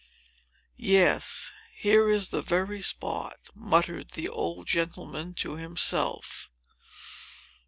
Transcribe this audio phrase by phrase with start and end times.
[0.79, 6.49] "Yes; here is the very spot!" muttered the old gentleman to himself.